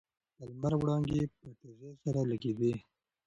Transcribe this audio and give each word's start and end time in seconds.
د 0.37 0.39
لمر 0.51 0.73
وړانګې 0.77 1.21
په 1.39 1.47
تېزۍ 1.59 1.91
سره 2.03 2.19
لګېدې. 2.31 2.73